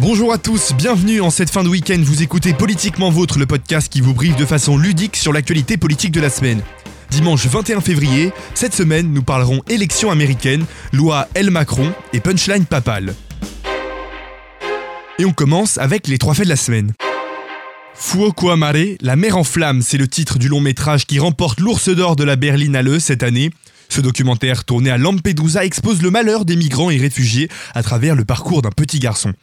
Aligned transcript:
Bonjour 0.00 0.32
à 0.32 0.38
tous, 0.38 0.72
bienvenue 0.72 1.20
en 1.20 1.28
cette 1.28 1.50
fin 1.50 1.62
de 1.62 1.68
week-end. 1.68 1.98
Vous 2.00 2.22
écoutez 2.22 2.54
Politiquement 2.54 3.10
Vôtre, 3.10 3.38
le 3.38 3.44
podcast 3.44 3.92
qui 3.92 4.00
vous 4.00 4.14
briefe 4.14 4.34
de 4.34 4.46
façon 4.46 4.78
ludique 4.78 5.14
sur 5.14 5.30
l'actualité 5.30 5.76
politique 5.76 6.12
de 6.12 6.22
la 6.22 6.30
semaine. 6.30 6.62
Dimanche 7.10 7.44
21 7.46 7.82
février, 7.82 8.32
cette 8.54 8.72
semaine, 8.72 9.12
nous 9.12 9.22
parlerons 9.22 9.60
élections 9.68 10.10
américaines, 10.10 10.64
loi 10.94 11.28
El 11.34 11.50
Macron 11.50 11.92
et 12.14 12.20
punchline 12.20 12.64
papale. 12.64 13.14
Et 15.18 15.26
on 15.26 15.32
commence 15.32 15.76
avec 15.76 16.08
les 16.08 16.16
trois 16.16 16.32
faits 16.32 16.46
de 16.46 16.50
la 16.50 16.56
semaine. 16.56 16.94
Fuoco 17.94 18.48
Amare, 18.48 18.96
La 19.02 19.16
mer 19.16 19.36
en 19.36 19.44
flammes, 19.44 19.82
c'est 19.82 19.98
le 19.98 20.08
titre 20.08 20.38
du 20.38 20.48
long 20.48 20.60
métrage 20.60 21.04
qui 21.04 21.18
remporte 21.18 21.60
l'ours 21.60 21.90
d'or 21.90 22.16
de 22.16 22.24
la 22.24 22.36
Berlinale 22.36 23.02
cette 23.02 23.22
année. 23.22 23.50
Ce 23.90 24.00
documentaire 24.00 24.64
tourné 24.64 24.88
à 24.88 24.96
Lampedusa 24.96 25.62
expose 25.66 26.00
le 26.00 26.10
malheur 26.10 26.46
des 26.46 26.56
migrants 26.56 26.90
et 26.90 26.96
réfugiés 26.96 27.50
à 27.74 27.82
travers 27.82 28.14
le 28.14 28.24
parcours 28.24 28.62
d'un 28.62 28.70
petit 28.70 28.98
garçon. 28.98 29.34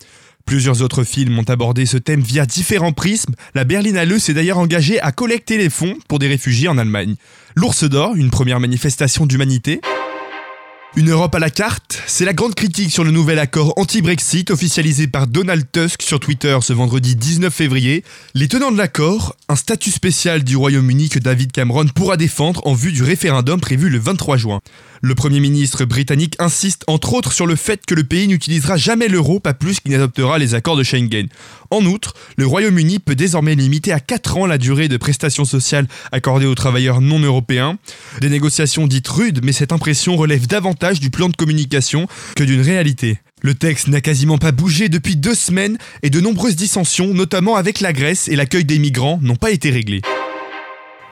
Plusieurs 0.48 0.82
autres 0.82 1.04
films 1.04 1.38
ont 1.38 1.44
abordé 1.44 1.86
ce 1.86 1.98
thème 1.98 2.22
via 2.22 2.46
différents 2.46 2.94
prismes. 2.94 3.34
La 3.54 3.66
Berlinale 3.66 4.18
s'est 4.18 4.34
d'ailleurs 4.34 4.60
engagée 4.60 4.98
à 5.02 5.12
collecter 5.12 5.58
les 5.58 5.70
fonds 5.70 5.98
pour 6.08 6.20
des 6.20 6.28
réfugiés 6.28 6.70
en 6.70 6.78
Allemagne. 6.78 7.16
L'ours 7.56 7.84
d'or, 7.84 8.16
une 8.16 8.30
première 8.30 8.62
manifestation 8.62 9.26
d'humanité. 9.26 9.82
Une 10.96 11.12
Europe 11.12 11.36
à 11.36 11.40
la 11.40 11.50
carte, 11.50 12.02
c'est 12.08 12.26
la 12.26 12.34
grande 12.34 12.55
critique 12.55 12.91
sur 12.91 13.04
le 13.04 13.12
nouvel 13.12 13.38
accord 13.40 13.73
anti-Brexit 13.76 14.50
officialisé 14.50 15.05
par 15.08 15.28
Donald 15.28 15.66
Tusk 15.72 16.02
sur 16.02 16.20
Twitter 16.20 16.58
ce 16.62 16.73
vendredi 16.73 17.16
19 17.16 17.54
février. 17.54 18.04
Les 18.34 18.48
tenants 18.48 18.72
de 18.72 18.78
l'accord, 18.78 19.36
un 19.50 19.55
statut 19.58 19.92
spécial 19.92 20.44
du 20.44 20.55
Royaume-Uni 20.55 21.09
que 21.09 21.20
David 21.20 21.52
Cameron 21.52 21.86
pourra 21.94 22.16
défendre 22.18 22.66
en 22.66 22.73
vue 22.73 22.94
du 22.94 23.04
référendum 23.04 23.59
prévu 23.59 23.90
le 23.90 24.00
23 24.00 24.38
juin. 24.38 24.62
Le 25.02 25.14
Premier 25.14 25.40
ministre 25.40 25.86
britannique 25.86 26.36
insiste 26.40 26.84
entre 26.88 27.14
autres 27.14 27.31
sur 27.31 27.45
le 27.45 27.56
fait 27.56 27.86
que 27.86 27.94
le 27.94 28.04
pays 28.04 28.28
n'utilisera 28.28 28.78
jamais 28.78 29.08
l'euro, 29.08 29.40
pas 29.40 29.54
plus 29.54 29.80
qu'il 29.80 29.92
n'adoptera 29.92 30.40
les 30.40 30.56
accords 30.56 30.78
de 30.78 30.84
Schengen. 30.84 31.28
En 31.70 31.86
outre, 31.86 32.16
le 32.38 32.47
Royaume-Uni 32.47 32.97
peut 33.00 33.14
désormais 33.14 33.53
limiter 33.53 33.92
à 33.92 34.00
4 34.00 34.38
ans 34.38 34.45
la 34.47 34.58
durée 34.58 34.88
de 34.88 34.97
prestations 34.97 35.45
sociales 35.45 35.88
accordées 36.12 36.47
aux 36.47 36.56
travailleurs 36.56 37.02
non 37.02 37.19
européens. 37.19 37.78
Des 38.22 38.30
négociations 38.30 38.88
dites 38.88 39.08
rudes, 39.08 39.42
mais 39.44 39.52
cette 39.52 39.73
impression 39.73 40.16
relève 40.16 40.47
davantage 40.47 40.77
du 41.00 41.09
plan 41.09 41.30
de 41.30 41.36
communication 41.36 42.08
que 42.36 42.44
d'une 42.44 42.61
réalité. 42.61 43.20
Le 43.42 43.53
texte 43.53 43.88
n'a 43.88 44.02
quasiment 44.02 44.38
pas 44.38 44.52
bougé 44.52 44.89
depuis 44.89 45.16
deux 45.16 45.36
semaines 45.36 45.78
et 46.03 46.09
de 46.09 46.19
nombreuses 46.19 46.56
dissensions, 46.56 47.14
notamment 47.14 47.56
avec 47.56 47.81
la 47.81 47.94
Grèce 47.94 48.28
et 48.28 48.36
l'accueil 48.36 48.66
des 48.66 48.80
migrants, 48.80 49.19
n'ont 49.22 49.36
pas 49.36 49.52
été 49.52 49.69
réglées. 49.69 50.02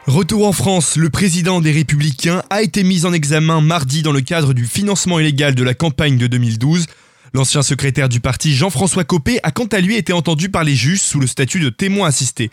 Retour 0.08 0.48
en 0.48 0.52
France, 0.52 0.98
le 0.98 1.10
président 1.10 1.62
des 1.62 1.72
Républicains 1.72 2.44
a 2.52 2.62
été 2.62 2.84
mis 2.84 3.06
en 3.06 3.14
examen 3.14 3.60
mardi 3.62 4.04
dans 4.04 4.12
le 4.12 4.22
cadre 4.22 4.54
du 4.54 4.66
financement 4.66 5.20
illégal 5.20 5.56
de 5.56 5.64
la 5.64 5.74
campagne 5.74 6.18
de 6.18 6.28
2012. 6.28 6.86
L'ancien 7.34 7.64
secrétaire 7.64 8.08
du 8.08 8.20
parti 8.20 8.54
Jean-François 8.54 9.04
Copé 9.04 9.40
a 9.42 9.52
quant 9.52 9.66
à 9.66 9.80
lui 9.80 9.96
été 9.96 10.14
entendu 10.14 10.50
par 10.50 10.64
les 10.64 10.76
juges 10.76 11.02
sous 11.02 11.20
le 11.20 11.28
statut 11.28 11.60
de 11.60 11.70
témoin 11.70 12.08
assisté. 12.08 12.52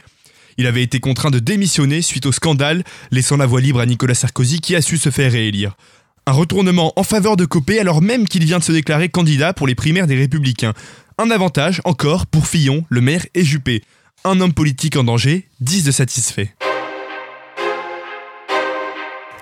Il 0.58 0.66
avait 0.66 0.82
été 0.82 1.00
contraint 1.00 1.30
de 1.30 1.38
démissionner 1.38 2.02
suite 2.02 2.26
au 2.26 2.32
scandale, 2.32 2.84
laissant 3.10 3.36
la 3.36 3.46
voie 3.46 3.60
libre 3.60 3.80
à 3.80 3.86
Nicolas 3.86 4.14
Sarkozy 4.14 4.60
qui 4.60 4.76
a 4.76 4.82
su 4.82 4.98
se 4.98 5.10
faire 5.10 5.32
réélire. 5.32 5.76
Un 6.24 6.32
retournement 6.32 6.92
en 6.94 7.02
faveur 7.02 7.36
de 7.36 7.44
Copé 7.44 7.80
alors 7.80 8.00
même 8.00 8.28
qu'il 8.28 8.44
vient 8.44 8.60
de 8.60 8.64
se 8.64 8.70
déclarer 8.70 9.08
candidat 9.08 9.52
pour 9.52 9.66
les 9.66 9.74
primaires 9.74 10.06
des 10.06 10.14
Républicains. 10.14 10.72
Un 11.18 11.32
avantage 11.32 11.80
encore 11.84 12.26
pour 12.26 12.46
Fillon, 12.46 12.84
le 12.88 13.00
maire 13.00 13.26
et 13.34 13.42
Juppé. 13.42 13.82
Un 14.22 14.40
homme 14.40 14.52
politique 14.52 14.96
en 14.96 15.02
danger, 15.02 15.48
10 15.60 15.82
de 15.82 15.90
satisfait. 15.90 16.54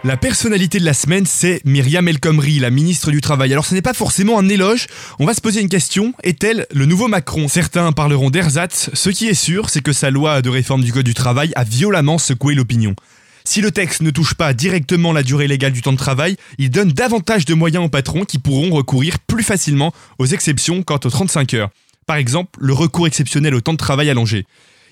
La 0.05 0.17
personnalité 0.17 0.81
de 0.81 0.86
la 0.86 0.95
semaine, 0.95 1.27
c'est 1.27 1.61
Myriam 1.67 2.08
El 2.08 2.19
Khomri, 2.19 2.58
la 2.58 2.70
ministre 2.70 3.11
du 3.11 3.20
Travail. 3.20 3.53
Alors 3.53 3.67
ce 3.67 3.75
n'est 3.75 3.83
pas 3.83 3.92
forcément 3.92 4.39
un 4.39 4.48
éloge, 4.48 4.86
on 5.19 5.27
va 5.27 5.34
se 5.34 5.42
poser 5.42 5.61
une 5.61 5.69
question, 5.69 6.14
est-elle 6.23 6.67
le 6.73 6.86
nouveau 6.86 7.08
Macron? 7.08 7.48
Certains 7.48 7.92
parleront 7.92 8.31
d'ersatz, 8.31 8.89
ce 8.95 9.11
qui 9.11 9.28
est 9.28 9.34
sûr, 9.34 9.69
c'est 9.69 9.83
que 9.83 9.92
sa 9.92 10.11
loi 10.11 10.41
de 10.41 10.48
réforme 10.48 10.83
du 10.83 10.95
Code 10.95 11.05
du 11.05 11.12
travail 11.12 11.53
a 11.56 11.64
violemment 11.64 12.17
secoué 12.17 12.55
l'opinion. 12.55 12.96
Si 13.45 13.61
le 13.61 13.70
texte 13.70 14.02
ne 14.02 14.11
touche 14.11 14.34
pas 14.34 14.55
directement 14.55 15.12
la 15.12 15.23
durée 15.23 15.48
légale 15.48 15.73
du 15.73 15.83
temps 15.83 15.92
de 15.92 15.98
travail, 15.98 16.36
il 16.58 16.70
donne 16.70 16.92
davantage 16.92 17.45
de 17.45 17.55
moyens 17.55 17.84
aux 17.84 17.89
patrons 17.89 18.24
qui 18.24 18.39
pourront 18.39 18.70
recourir 18.70 19.18
plus 19.18 19.42
facilement 19.42 19.92
aux 20.18 20.27
exceptions 20.27 20.83
quant 20.83 21.01
aux 21.02 21.11
35 21.11 21.55
heures. 21.55 21.70
Par 22.06 22.17
exemple, 22.17 22.58
le 22.61 22.73
recours 22.73 23.06
exceptionnel 23.06 23.55
au 23.55 23.61
temps 23.61 23.73
de 23.73 23.78
travail 23.78 24.11
allongé. 24.11 24.46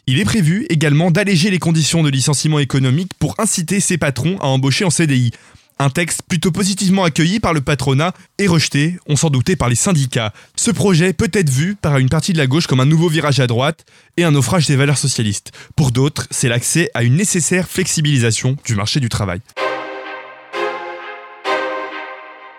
Il 0.07 0.19
est 0.19 0.25
prévu 0.25 0.67
également 0.71 1.11
d'alléger 1.11 1.51
les 1.51 1.59
conditions 1.59 2.03
de 2.03 2.09
licenciement 2.09 2.59
économique 2.59 3.13
pour 3.19 3.35
inciter 3.39 3.81
ces 3.81 3.99
patrons 3.99 4.39
à 4.41 4.47
embaucher 4.47 4.85
en 4.85 4.91
CDI. 4.91 5.33
Un 5.81 5.91
texte 5.91 6.23
plutôt 6.29 6.51
positivement 6.51 7.05
accueilli 7.05 7.39
par 7.39 7.55
le 7.55 7.61
patronat 7.61 8.13
et 8.39 8.49
rejeté, 8.49 8.99
on 9.07 9.15
s'en 9.15 9.31
doutait, 9.31 9.55
par 9.55 9.69
les 9.69 9.77
syndicats. 9.77 10.33
Ce 10.57 10.73
projet 10.73 11.13
peut 11.13 11.31
être 11.33 11.51
vu 11.51 11.77
par 11.77 11.99
une 11.99 12.09
partie 12.09 12.33
de 12.33 12.39
la 12.39 12.49
gauche 12.49 12.67
comme 12.67 12.81
un 12.81 12.85
nouveau 12.85 13.09
virage 13.09 13.39
à 13.39 13.47
droite 13.47 13.85
et 14.17 14.25
un 14.25 14.33
naufrage 14.33 14.67
des 14.67 14.75
valeurs 14.75 14.99
socialistes. 14.99 15.53
Pour 15.77 15.93
d'autres, 15.93 16.27
c'est 16.33 16.49
l'accès 16.49 16.91
à 16.95 17.05
une 17.05 17.15
nécessaire 17.15 17.69
flexibilisation 17.69 18.57
du 18.65 18.75
marché 18.75 18.99
du 18.99 19.09
travail. 19.09 19.41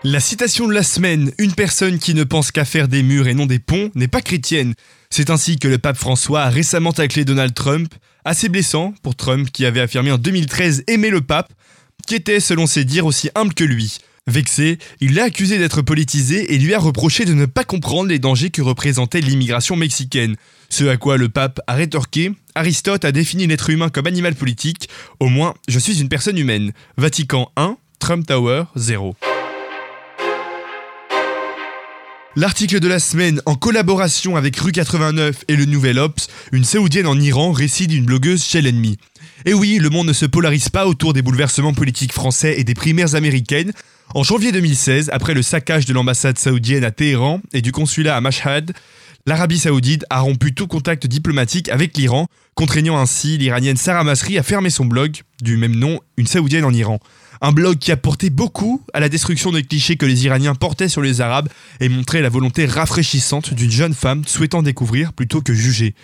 La 0.06 0.22
citation 0.22 0.66
de 0.66 0.74
la 0.74 0.84
semaine, 0.84 1.34
une 1.38 1.54
personne 1.54 2.00
qui 2.00 2.14
ne 2.14 2.24
pense 2.24 2.52
qu'à 2.54 2.64
faire 2.64 2.88
des 2.88 3.04
murs 3.04 3.28
et 3.28 3.34
non 3.34 3.48
des 3.48 3.60
ponts 3.60 3.92
n'est 3.96 4.08
pas 4.08 4.22
chrétienne. 4.22 4.74
C'est 5.10 5.30
ainsi 5.30 5.60
que 5.60 5.68
le 5.68 5.78
pape 5.78 5.98
François 5.98 6.44
a 6.44 6.50
récemment 6.50 6.94
taclé 6.94 7.26
Donald 7.26 7.54
Trump, 7.54 7.94
assez 8.24 8.48
blessant 8.48 8.94
pour 9.04 9.16
Trump 9.16 9.50
qui 9.52 9.66
avait 9.66 9.82
affirmé 9.82 10.10
en 10.10 10.18
2013 10.18 10.86
aimer 10.88 11.10
le 11.10 11.20
pape, 11.20 11.52
qui 12.10 12.16
était 12.16 12.40
selon 12.40 12.66
ses 12.66 12.86
dires 12.86 13.06
aussi 13.06 13.30
humble 13.36 13.54
que 13.54 13.64
lui. 13.64 14.00
Vexé, 14.26 14.80
il 15.00 15.14
l'a 15.14 15.26
accusé 15.26 15.60
d'être 15.60 15.84
politisé 15.84 16.56
et 16.56 16.58
lui 16.58 16.74
a 16.74 16.80
reproché 16.80 17.24
de 17.24 17.36
ne 17.36 17.46
pas 17.46 17.64
comprendre 17.64 18.10
les 18.10 18.18
dangers 18.18 18.50
que 18.50 18.64
représentait 18.64 19.22
l'immigration 19.22 19.76
mexicaine. 19.76 20.36
Ce 20.70 20.86
à 20.86 20.98
quoi 20.98 21.18
le 21.18 21.30
pape 21.30 21.62
a 21.68 21.76
rétorqué 21.76 22.32
Aristote 22.56 23.06
a 23.06 23.12
défini 23.12 23.46
l'être 23.46 23.70
humain 23.70 23.90
comme 23.90 24.08
animal 24.08 24.34
politique, 24.34 24.90
au 25.20 25.28
moins 25.28 25.54
je 25.68 25.78
suis 25.78 26.02
une 26.02 26.10
personne 26.10 26.40
humaine. 26.40 26.72
Vatican 26.98 27.52
1, 27.58 27.78
Trump 28.00 28.26
Tower 28.26 28.64
0. 28.76 29.16
L'article 32.36 32.80
de 32.80 32.88
la 32.88 33.00
semaine, 33.00 33.42
en 33.48 33.56
collaboration 33.56 34.36
avec 34.36 34.56
Rue 34.58 34.72
89 34.72 35.46
et 35.48 35.56
le 35.56 35.66
Nouvel 35.66 35.98
Ops, 35.98 36.28
une 36.52 36.64
saoudienne 36.64 37.08
en 37.08 37.20
Iran 37.20 37.52
récit 37.52 37.88
d'une 37.88 38.06
blogueuse 38.06 38.44
chez 38.44 38.62
l'ennemi. 38.62 39.00
Et 39.46 39.56
oui, 39.56 39.80
le 39.80 39.90
monde 39.90 40.08
ne 40.08 40.14
se 40.14 40.28
polarise 40.28 40.70
pas 40.70 40.86
autour 40.86 41.14
des 41.14 41.24
bouleversements 41.24 41.74
politiques 41.74 42.14
français 42.14 42.60
et 42.60 42.64
des 42.64 42.76
primaires 42.76 43.16
américaines. 43.16 43.74
En 44.14 44.22
janvier 44.22 44.52
2016, 44.52 45.10
après 45.12 45.34
le 45.34 45.42
saccage 45.42 45.88
de 45.88 45.94
l'ambassade 45.94 46.38
saoudienne 46.38 46.84
à 46.84 46.92
Téhéran 46.92 47.42
et 47.52 47.64
du 47.64 47.72
consulat 47.72 48.16
à 48.16 48.22
Mashhad, 48.22 48.74
l'Arabie 49.26 49.60
saoudite 49.60 50.06
a 50.10 50.22
rompu 50.22 50.54
tout 50.54 50.68
contact 50.68 51.08
diplomatique 51.08 51.70
avec 51.70 51.98
l'Iran, 51.98 52.28
contraignant 52.56 52.98
ainsi 52.98 53.38
l'Iranienne 53.38 53.78
Sarah 53.78 54.04
Masri 54.04 54.38
à 54.38 54.44
fermer 54.44 54.70
son 54.70 54.86
blog, 54.86 55.22
du 55.42 55.58
même 55.58 55.76
nom, 55.76 56.00
une 56.18 56.28
saoudienne 56.28 56.66
en 56.66 56.74
Iran. 56.74 57.00
Un 57.42 57.52
blog 57.52 57.78
qui 57.78 57.92
a 57.92 57.98
porté 57.98 58.30
beaucoup 58.30 58.82
à 58.94 59.00
la 59.00 59.08
destruction 59.08 59.52
des 59.52 59.64
clichés 59.64 59.96
que 59.96 60.06
les 60.06 60.26
Iraniens 60.26 60.56
portaient 60.56 60.90
sur 60.90 61.02
les 61.02 61.22
Arabes 61.22 61.48
et 61.80 61.88
montrait 61.88 62.22
la 62.22 62.30
volonté 62.30 62.66
rafraîchissante 62.66 63.54
d'une 63.54 63.72
jeune 63.72 63.94
femme 63.94 64.24
souhaitant 64.26 64.62
découvrir 64.62 65.14
plutôt 65.14 65.42
que 65.42 65.54
juger. 65.54 65.96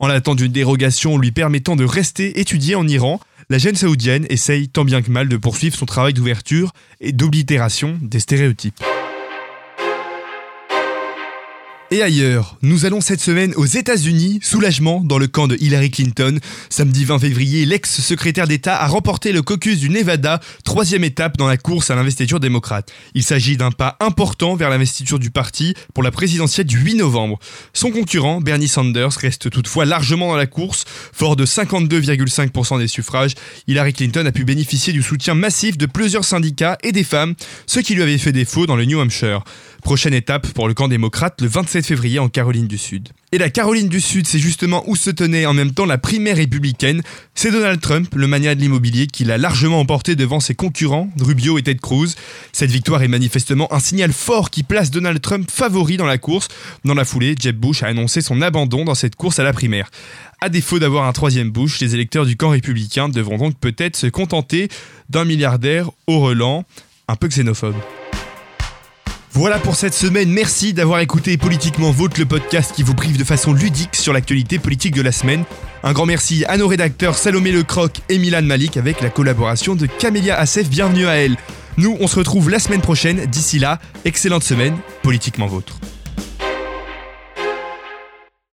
En 0.00 0.08
attendant 0.08 0.34
d'une 0.34 0.52
dérogation 0.52 1.16
lui 1.16 1.30
permettant 1.30 1.76
de 1.76 1.84
rester 1.84 2.38
étudiée 2.40 2.74
en 2.74 2.86
Iran, 2.86 3.20
la 3.48 3.58
jeune 3.58 3.76
saoudienne 3.76 4.26
essaye 4.28 4.68
tant 4.68 4.84
bien 4.84 5.00
que 5.00 5.10
mal 5.10 5.28
de 5.28 5.36
poursuivre 5.36 5.76
son 5.76 5.86
travail 5.86 6.12
d'ouverture 6.12 6.72
et 7.00 7.12
d'oblitération 7.12 7.98
des 8.02 8.20
stéréotypes. 8.20 8.82
Et 11.94 12.02
ailleurs, 12.02 12.56
nous 12.60 12.86
allons 12.86 13.00
cette 13.00 13.20
semaine 13.20 13.54
aux 13.54 13.66
États-Unis, 13.66 14.40
soulagement 14.42 15.00
dans 15.04 15.16
le 15.16 15.28
camp 15.28 15.46
de 15.46 15.56
Hillary 15.60 15.92
Clinton. 15.92 16.40
Samedi 16.68 17.04
20 17.04 17.20
février, 17.20 17.64
l'ex-secrétaire 17.66 18.48
d'État 18.48 18.82
a 18.82 18.88
remporté 18.88 19.30
le 19.30 19.42
caucus 19.42 19.78
du 19.78 19.90
Nevada, 19.90 20.40
troisième 20.64 21.04
étape 21.04 21.36
dans 21.36 21.46
la 21.46 21.56
course 21.56 21.90
à 21.90 21.94
l'investiture 21.94 22.40
démocrate. 22.40 22.90
Il 23.14 23.22
s'agit 23.22 23.56
d'un 23.56 23.70
pas 23.70 23.96
important 24.00 24.56
vers 24.56 24.70
l'investiture 24.70 25.20
du 25.20 25.30
parti 25.30 25.74
pour 25.94 26.02
la 26.02 26.10
présidentielle 26.10 26.66
du 26.66 26.78
8 26.78 26.96
novembre. 26.96 27.38
Son 27.74 27.92
concurrent, 27.92 28.40
Bernie 28.40 28.66
Sanders, 28.66 29.12
reste 29.12 29.48
toutefois 29.48 29.84
largement 29.84 30.26
dans 30.26 30.36
la 30.36 30.46
course. 30.46 30.86
Fort 31.12 31.36
de 31.36 31.46
52,5% 31.46 32.80
des 32.80 32.88
suffrages, 32.88 33.34
Hillary 33.68 33.92
Clinton 33.92 34.26
a 34.26 34.32
pu 34.32 34.44
bénéficier 34.44 34.92
du 34.92 35.04
soutien 35.04 35.34
massif 35.34 35.78
de 35.78 35.86
plusieurs 35.86 36.24
syndicats 36.24 36.76
et 36.82 36.90
des 36.90 37.04
femmes, 37.04 37.36
ce 37.66 37.78
qui 37.78 37.94
lui 37.94 38.02
avait 38.02 38.18
fait 38.18 38.32
défaut 38.32 38.66
dans 38.66 38.74
le 38.74 38.84
New 38.84 38.98
Hampshire. 38.98 39.44
Prochaine 39.84 40.14
étape 40.14 40.48
pour 40.54 40.66
le 40.66 40.72
camp 40.72 40.88
démocrate 40.88 41.42
le 41.42 41.46
27 41.46 41.84
février 41.84 42.18
en 42.18 42.30
Caroline 42.30 42.66
du 42.66 42.78
Sud. 42.78 43.10
Et 43.32 43.38
la 43.38 43.50
Caroline 43.50 43.88
du 43.88 44.00
Sud, 44.00 44.26
c'est 44.26 44.38
justement 44.38 44.82
où 44.86 44.96
se 44.96 45.10
tenait 45.10 45.44
en 45.44 45.52
même 45.52 45.72
temps 45.72 45.84
la 45.84 45.98
primaire 45.98 46.36
républicaine. 46.36 47.02
C'est 47.34 47.50
Donald 47.50 47.82
Trump, 47.82 48.08
le 48.14 48.26
mania 48.26 48.54
de 48.54 48.60
l'immobilier, 48.60 49.06
qui 49.08 49.24
l'a 49.24 49.36
largement 49.36 49.80
emporté 49.80 50.16
devant 50.16 50.40
ses 50.40 50.54
concurrents, 50.54 51.10
Rubio 51.20 51.58
et 51.58 51.62
Ted 51.62 51.80
Cruz. 51.80 52.14
Cette 52.52 52.70
victoire 52.70 53.02
est 53.02 53.08
manifestement 53.08 53.70
un 53.74 53.78
signal 53.78 54.14
fort 54.14 54.48
qui 54.48 54.62
place 54.62 54.90
Donald 54.90 55.20
Trump 55.20 55.50
favori 55.50 55.98
dans 55.98 56.06
la 56.06 56.16
course. 56.16 56.48
Dans 56.86 56.94
la 56.94 57.04
foulée, 57.04 57.34
Jeb 57.38 57.56
Bush 57.58 57.82
a 57.82 57.88
annoncé 57.88 58.22
son 58.22 58.40
abandon 58.40 58.86
dans 58.86 58.94
cette 58.94 59.16
course 59.16 59.38
à 59.38 59.42
la 59.42 59.52
primaire. 59.52 59.90
À 60.40 60.48
défaut 60.48 60.78
d'avoir 60.78 61.04
un 61.04 61.12
troisième 61.12 61.50
Bush, 61.50 61.78
les 61.80 61.94
électeurs 61.94 62.24
du 62.24 62.38
camp 62.38 62.48
républicain 62.48 63.10
devront 63.10 63.36
donc 63.36 63.58
peut-être 63.60 63.96
se 63.96 64.06
contenter 64.06 64.70
d'un 65.10 65.26
milliardaire 65.26 65.90
au 66.06 66.20
relent, 66.20 66.64
un 67.06 67.16
peu 67.16 67.28
xénophobe. 67.28 67.76
Voilà 69.36 69.58
pour 69.58 69.74
cette 69.74 69.94
semaine, 69.94 70.30
merci 70.30 70.74
d'avoir 70.74 71.00
écouté 71.00 71.36
Politiquement 71.36 71.90
Vôtre, 71.90 72.20
le 72.20 72.24
podcast 72.24 72.72
qui 72.72 72.84
vous 72.84 72.94
prive 72.94 73.18
de 73.18 73.24
façon 73.24 73.52
ludique 73.52 73.96
sur 73.96 74.12
l'actualité 74.12 74.60
politique 74.60 74.94
de 74.94 75.02
la 75.02 75.10
semaine. 75.10 75.42
Un 75.82 75.92
grand 75.92 76.06
merci 76.06 76.44
à 76.46 76.56
nos 76.56 76.68
rédacteurs 76.68 77.18
Salomé 77.18 77.50
Lecroc 77.50 78.00
et 78.08 78.18
Milan 78.18 78.42
Malik 78.42 78.76
avec 78.76 79.00
la 79.00 79.10
collaboration 79.10 79.74
de 79.74 79.86
Camélia 79.86 80.38
Assef, 80.38 80.68
bienvenue 80.68 81.08
à 81.08 81.16
elle. 81.16 81.36
Nous, 81.78 81.96
on 81.98 82.06
se 82.06 82.14
retrouve 82.14 82.48
la 82.48 82.60
semaine 82.60 82.80
prochaine, 82.80 83.26
d'ici 83.26 83.58
là, 83.58 83.80
excellente 84.04 84.44
semaine, 84.44 84.76
Politiquement 85.02 85.48
Vôtre. 85.48 85.80